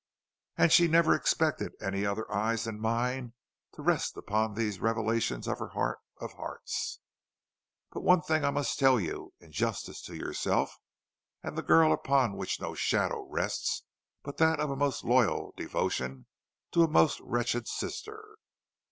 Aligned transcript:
"and 0.57 0.71
she 0.71 0.87
never 0.87 1.13
expected 1.13 1.73
any 1.79 2.07
other 2.07 2.25
eyes 2.33 2.63
than 2.63 2.79
mine 2.79 3.33
to 3.71 3.83
rest 3.83 4.17
upon 4.17 4.55
these 4.55 4.79
revelations 4.79 5.47
of 5.47 5.59
her 5.59 5.67
heart 5.67 5.99
of 6.19 6.33
hearts. 6.33 6.99
But 7.91 8.01
one 8.01 8.23
thing 8.23 8.43
I 8.43 8.49
must 8.49 8.79
tell 8.79 8.99
you 8.99 9.33
in 9.39 9.51
justice 9.51 10.01
to 10.07 10.15
yourself 10.15 10.75
and 11.43 11.55
the 11.55 11.61
girl 11.61 11.93
upon 11.93 12.31
whom 12.31 12.43
no 12.59 12.73
shadow 12.73 13.27
rests 13.29 13.83
but 14.23 14.37
that 14.37 14.59
of 14.59 14.71
a 14.71 14.75
most 14.75 15.03
loyal 15.03 15.53
devotion 15.55 16.25
to 16.71 16.81
a 16.81 16.89
most 16.89 17.19
wretched 17.19 17.67
sister. 17.67 18.37